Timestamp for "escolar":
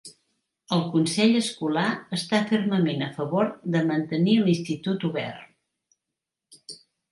1.39-1.83